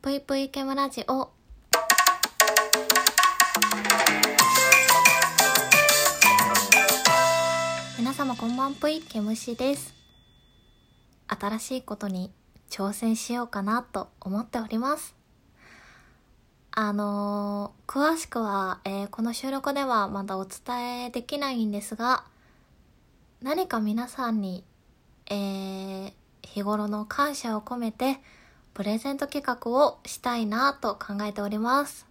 [0.00, 1.30] ぷいぷいケムラジオ。
[7.98, 9.92] 皆様こんばんぷい、ケムシです。
[11.26, 12.30] 新しいことに
[12.70, 15.16] 挑戦しようかなと思っております。
[16.70, 22.22] あのー詳しくは、えーこの収録ではまだお伝えできないんですが、
[23.42, 24.62] 何か皆さんに、
[25.26, 26.12] えー
[26.44, 28.20] 日頃の感謝を込めて、
[28.74, 32.06] プレゼント企画をしたいなと考えております。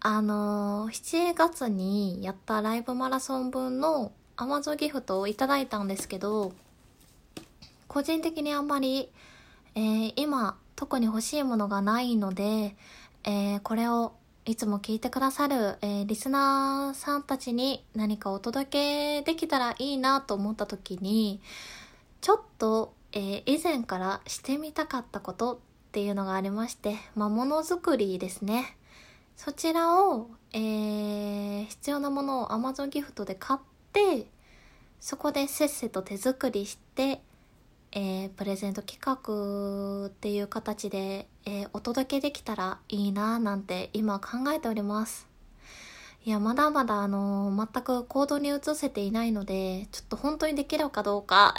[0.00, 6.52] あのー7月にやったライブマラソン分の Amazon ギフトをいただいたんですけど、
[7.86, 9.10] 個人的にあんまり、
[9.74, 12.74] えー今特に欲しいものがないので、
[13.24, 14.14] えーこれを
[14.46, 21.40] いつも聞いてくださる、えーリスナーさんたちに何かお届けできたらいいなと思った時に、
[22.22, 25.58] ちょっと、えー以前からしてみたかったことっ
[25.92, 28.76] ていうのがありまして、まあ、ものづくりですね。
[29.36, 33.60] そちらを、えー必要なものを Amazon ギフトで買っ
[33.92, 34.26] て、
[35.00, 37.20] そこでせっせと手作りして、
[37.92, 45.26] えープレゼント企画っていう形で、えーお届けできたらいいなぁなんて今考えております。
[46.24, 51.54] いや、まだまだあのー全く行動に移せていないので、ちょっと本当にできるかどうか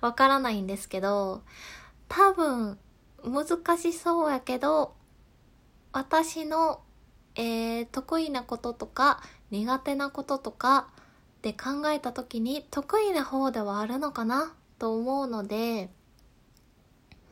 [0.00, 1.42] わからないんですけど、
[2.08, 2.78] 多分
[3.24, 4.94] 難しそうやけど、
[5.92, 6.80] 私の、
[7.34, 10.88] えー得意なこととか苦手なこととか
[11.42, 15.90] で考えた時に得意な方ではあるのかなと思うので、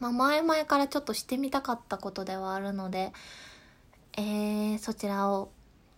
[0.00, 3.12] まあ、前々からちょっとしてみたかったことではあるので、
[4.16, 5.50] えー、そちらを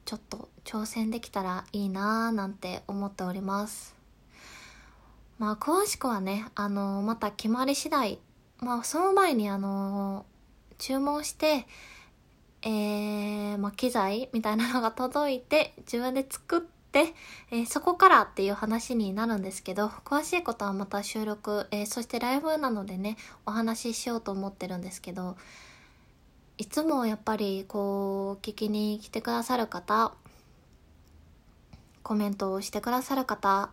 [0.05, 3.96] ちょっと挑戦できたらいいなーなんて思っております。
[5.39, 8.19] まあ、詳しくはね、あのまた決まり次第、
[8.61, 10.25] まあ、その前にあの
[10.79, 11.67] 注文して、
[12.63, 17.15] えー、まあ、機材みたいなのが届いて、自分で作って、
[17.51, 25.37] えーそこからっていう話になるんですけど、詳しいことはまた収録、えーそしてライブなのでね、お話ししようと思ってるんですけど、
[26.57, 30.13] いつもやっぱりこう、聞きに来てくださる方、
[32.03, 33.71] コメントをしてくださる方、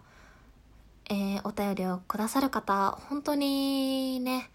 [1.10, 4.50] えーお便りをくださる方、本当にね、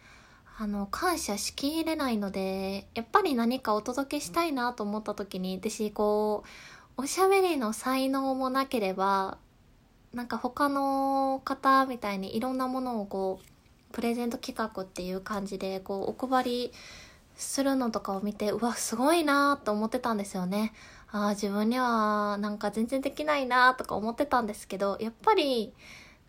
[0.59, 6.43] あの、感謝しきれないので、やっぱり何かお届けしたいなと思った時に、私、こ
[6.97, 9.39] う、おしゃべりの才能もなければ、
[10.13, 16.73] なんか他の方みたいにいろんなものをこう、プレゼント企画っていう感じで、こう、お配り
[17.37, 20.73] するのとかを見て、うわ、すごいなと思ってたんですよね。
[21.13, 25.73] ああ、自分にはなんか全然できないなとか思ってたんですけど、やっぱり、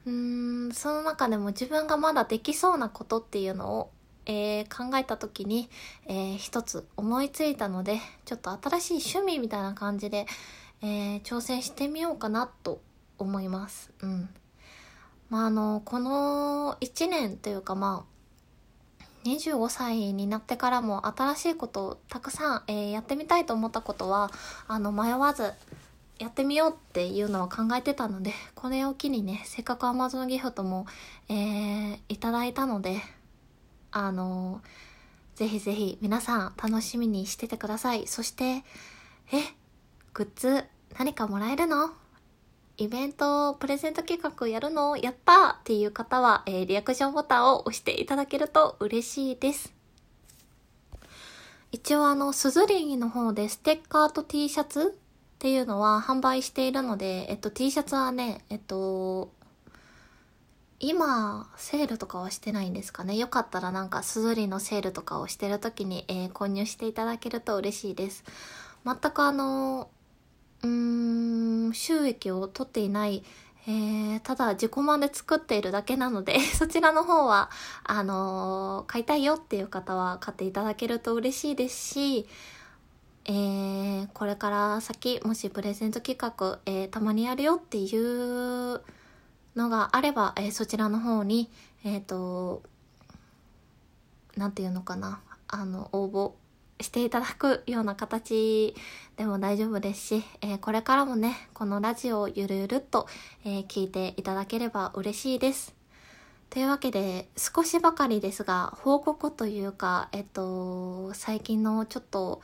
[0.09, 3.91] うーん、その中でも自分がまだできそうなことっていうのを、
[4.25, 5.69] えー考えた時に、
[6.07, 10.25] えー一つ思いついたので、ちょっと新しい趣味みたいな感じで、
[10.81, 12.81] えー挑戦してみようかなと
[13.19, 13.91] 思います。
[14.01, 14.29] うん。
[15.29, 24.31] まあ、あの、この1年というかまあ、25歳になってからも新しいことをたくさん、えーやってみたいと思ったことは、
[24.67, 25.53] あの、迷わず、
[26.19, 30.85] やってみようっていうのは考えてたので、これを機にね、せっかく Amazon ギフトも、
[31.29, 33.01] えーいただいたので、
[33.91, 34.61] あの
[35.35, 38.05] ぜひぜひ皆さん楽しみにしててください。
[38.05, 38.63] そして、え、
[40.13, 40.65] グッズ
[40.97, 41.91] 何かもらえるの？
[42.75, 44.97] イベント、プレゼント企画やるの？
[44.97, 49.73] やったっていう方は、えーリアクションボタンを押していただけると嬉しいです。
[51.71, 54.99] 一応あの、スズリンの方でステッカーと T シャツ
[55.39, 59.31] っていうのは販売しているので、えっと T シャツはね、えっと、
[60.81, 63.15] 今、セールとかはしてないんですかね。
[63.15, 68.25] よかったらなんか、スズリのセールとかをしてる時に、えー購入していただけると嬉しいです。
[68.85, 69.89] 全くあの、
[70.61, 73.23] うーん、収益を取っていない、
[73.65, 77.49] えー、ただ自己満で作っているだけなので、 そちらの方は、
[77.85, 82.27] あのー買いたいよっていう方は買っていただけると嬉しいですし、
[83.31, 88.81] えー、これから先、もしプレゼント企画、えーたまにやるよっていう
[89.55, 91.47] のがあれば、えーそちらの方に、
[91.83, 92.63] えっ、と、
[94.35, 96.31] なんていうのかな、あの、応募
[96.83, 98.73] していただくような形
[99.15, 103.05] でも大丈夫ですし、えーこれからもね、このラジオをゆるゆるっと、
[103.45, 105.75] えー聞いていただければ嬉しいです。
[106.49, 112.41] というわけで、少しばかりですが、報告というか、えっと、最近のちょっと、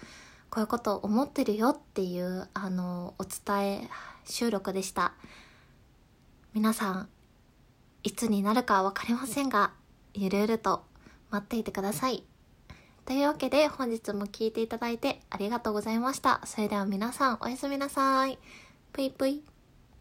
[0.50, 3.90] こういうこと思ってるよっていう、あの、お伝え
[4.26, 5.14] 収録でした。
[6.54, 7.10] 皆さん、
[8.04, 9.72] いつになるか分かりませんが、
[10.14, 10.86] ゆるゆると
[11.30, 12.24] 待っていてください。
[13.06, 16.42] というわけで本日も聴いていただいてありがとうございました。
[16.46, 18.40] それでは皆さんおやすみなさい。
[18.94, 19.55] ぷいぷい。